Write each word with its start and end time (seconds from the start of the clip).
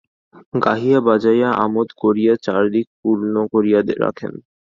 গাহিয়া 0.61 0.99
বাজাইয়া, 1.07 1.49
আমােদ 1.65 1.89
করিয়া 2.01 2.33
চারিদিক 2.45 2.87
পূর্ণ 3.01 3.33
করিয়া 3.53 3.79
রাখেন। 3.99 4.33